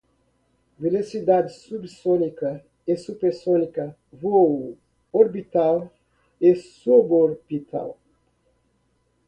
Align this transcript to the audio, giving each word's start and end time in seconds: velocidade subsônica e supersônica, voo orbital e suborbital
velocidade 0.79 1.53
subsônica 1.53 2.65
e 2.87 2.97
supersônica, 2.97 3.95
voo 4.11 4.75
orbital 5.13 5.93
e 6.41 6.55
suborbital 6.55 7.99